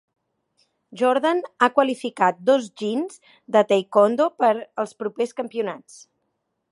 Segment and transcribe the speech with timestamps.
[1.01, 3.21] Jordan ha qualificat dos "jins"
[3.57, 4.53] de taekwondo per
[4.85, 6.01] als propers campionats.